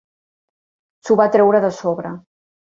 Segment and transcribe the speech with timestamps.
[1.05, 2.19] S'ho va treure de sobre.